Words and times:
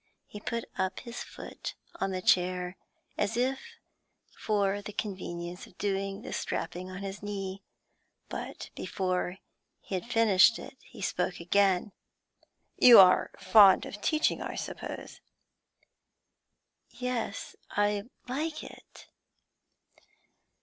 He 0.25 0.39
put 0.39 0.65
up 0.79 1.01
his 1.01 1.21
foot 1.21 1.75
on 1.97 2.09
the 2.09 2.23
chair, 2.23 2.75
as 3.19 3.37
if 3.37 3.59
for 4.35 4.81
the 4.81 4.93
convenience 4.93 5.67
of 5.67 5.77
doing 5.77 6.23
the 6.23 6.33
strapping 6.33 6.89
on 6.89 7.03
his 7.03 7.21
knee, 7.21 7.61
but 8.27 8.71
before 8.75 9.37
he 9.79 9.93
had 9.93 10.09
finished 10.09 10.57
it 10.57 10.75
he 10.79 11.03
spoke 11.03 11.39
again. 11.39 11.91
'You 12.79 12.97
are 12.99 13.29
fond 13.37 13.85
of 13.85 14.01
teaching, 14.01 14.41
I 14.41 14.55
suppose?' 14.55 15.21
'Yes, 16.89 17.55
I 17.69 18.05
like 18.27 18.63
it.' 18.63 19.05